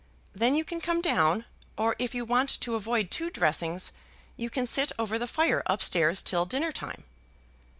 Then 0.33 0.55
you 0.55 0.63
can 0.63 0.81
come 0.81 0.99
down, 0.99 1.45
or 1.77 1.95
if 1.99 2.15
you 2.15 2.25
want 2.25 2.59
to 2.61 2.73
avoid 2.73 3.11
two 3.11 3.29
dressings 3.29 3.91
you 4.35 4.49
can 4.49 4.65
sit 4.65 4.91
over 4.97 5.19
the 5.19 5.27
fire 5.27 5.61
up 5.67 5.83
stairs 5.83 6.23
till 6.23 6.47
dinner 6.47 6.71
time." 6.71 7.03